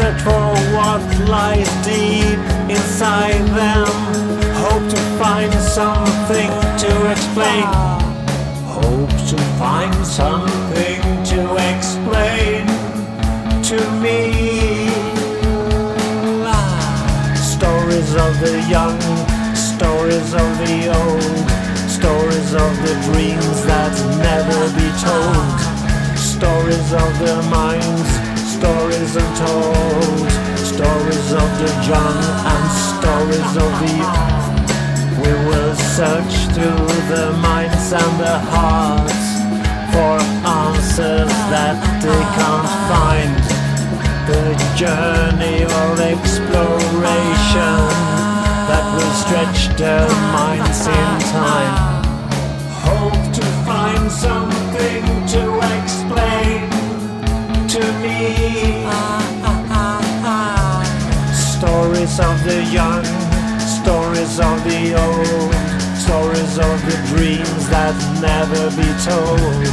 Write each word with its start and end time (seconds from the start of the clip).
Search 0.00 0.22
for 0.22 0.54
what 0.72 1.28
lies 1.28 1.68
deep 1.84 2.40
inside 2.70 3.44
them. 3.52 3.86
Hope 4.64 4.88
to 4.88 4.96
find 5.20 5.52
something 5.52 6.48
to 6.84 7.10
explain. 7.12 7.64
Hope 8.64 9.10
to 9.28 9.36
find 9.60 9.94
something 10.06 11.02
to 11.32 11.40
explain 11.68 12.64
to 13.68 13.78
me. 14.00 14.88
Stories 17.36 18.14
of 18.24 18.32
the 18.40 18.64
young, 18.70 18.98
stories 19.54 20.32
of 20.32 20.48
the 20.64 20.76
old, 20.96 21.50
stories 21.90 22.54
of 22.54 22.72
the 22.86 22.94
dreams 23.12 23.66
that 23.66 23.92
never 24.24 24.60
be 24.80 24.88
told, 25.04 25.60
stories 26.16 26.90
of 26.94 27.18
the 27.18 27.42
minds, 27.50 28.29
stories 28.60 29.16
untold, 29.16 30.28
stories 30.60 31.28
of 31.32 31.48
the 31.60 31.70
young 31.88 32.18
and 32.52 32.64
stories 32.92 33.52
of 33.64 33.70
the 33.80 33.96
we 35.20 35.32
will 35.48 35.74
search 35.96 36.34
through 36.52 36.86
the 37.08 37.32
minds 37.40 37.90
and 37.92 38.14
the 38.20 38.36
hearts 38.52 39.28
for 39.92 40.16
answers 40.44 41.32
that 41.54 41.78
they 42.04 42.22
can't 42.36 42.70
find. 42.90 43.40
The 44.28 44.46
journey 44.76 45.64
of 45.64 45.98
exploration 45.98 47.76
that 48.68 48.84
will 48.94 49.14
stretch 49.24 49.74
their 49.78 50.08
minds 50.36 50.86
in 50.86 51.08
time. 51.32 51.76
Hope 52.84 53.34
to 53.38 53.44
find 53.64 54.12
something 54.12 54.79
Stories 62.00 62.20
of 62.20 62.44
the 62.44 62.64
young, 62.72 63.04
stories 63.60 64.40
of 64.40 64.56
the 64.64 64.96
old, 64.96 65.52
stories 66.00 66.56
of 66.56 66.80
the 66.88 66.96
dreams 67.12 67.68
that 67.68 67.92
never 68.24 68.72
be 68.72 68.88
told, 69.04 69.68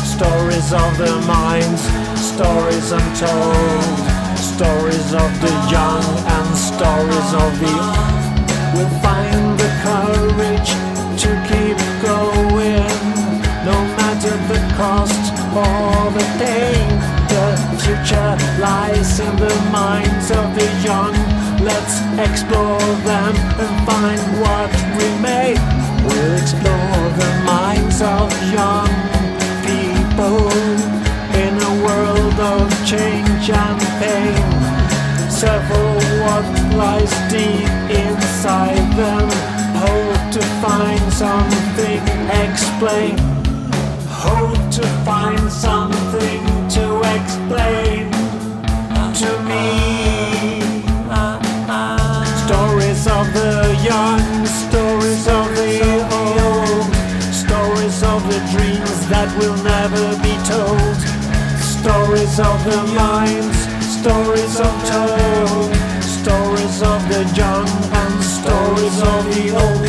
stories 0.00 0.72
of 0.72 0.96
the 0.96 1.12
minds, 1.28 1.84
stories 2.16 2.96
untold, 2.96 3.92
stories 4.40 5.12
of 5.12 5.28
the 5.44 5.52
young 5.68 6.00
and 6.24 6.48
stories 6.56 7.30
of 7.44 7.52
the 7.60 7.68
old. 7.68 8.48
We'll 8.72 8.96
find 9.04 9.60
the 9.60 9.68
courage 9.84 10.72
to 10.72 11.30
keep 11.44 11.76
going, 12.00 12.88
no 13.68 13.76
matter 14.00 14.32
the 14.48 14.60
cost 14.80 15.28
or 15.52 16.08
the 16.16 16.24
pain. 16.40 16.88
The 17.28 17.52
future 17.84 18.32
lies 18.64 19.20
in 19.20 19.36
the 19.36 19.54
minds 19.70 20.30
of 20.30 20.54
the 20.56 20.64
young. 20.82 21.35
Let's 21.66 21.98
explore 22.30 22.78
them 23.02 23.34
and 23.62 23.74
find 23.88 24.22
what 24.40 24.70
remains. 25.02 25.58
We'll 26.06 26.34
explore 26.38 27.02
the 27.20 27.30
minds 27.44 28.00
of 28.00 28.30
young 28.54 28.88
people 29.66 30.46
in 31.42 31.52
a 31.58 31.72
world 31.84 32.38
of 32.54 32.70
change 32.86 33.50
and 33.50 33.80
pain. 33.98 34.56
For 35.68 35.88
what 36.22 36.46
lies 36.76 37.12
deep 37.30 37.68
inside 37.90 38.86
them. 38.94 39.28
Hope 39.84 40.32
to 40.34 40.42
find 40.62 41.12
something, 41.12 42.00
explain. 42.44 43.18
Hope 44.08 44.70
to 44.70 44.86
find 45.04 45.50
something 45.50 46.42
to 46.76 47.00
explain 47.16 47.65
Stories 53.06 53.28
of 53.28 53.34
the 53.34 53.84
young, 53.84 54.46
stories 54.46 55.28
of 55.28 55.46
the 55.54 55.78
old, 56.10 56.90
stories 57.32 58.02
of 58.02 58.20
the 58.26 58.40
dreams 58.50 59.06
that 59.06 59.30
will 59.38 59.56
never 59.62 60.18
be 60.26 60.34
told, 60.42 60.98
stories 61.62 62.40
of 62.40 62.58
the 62.64 62.82
minds, 62.98 63.58
stories 63.86 64.58
of 64.58 64.74
untold, 64.90 65.70
stories 66.02 66.82
of 66.82 66.98
the 67.08 67.22
young 67.36 67.68
and 67.94 68.24
stories 68.24 68.98
of 69.00 69.22
the 69.30 69.54
old, 69.54 69.86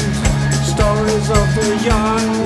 stories 0.61 1.29
of 1.31 1.55
the 1.55 1.81
young. 1.84 2.37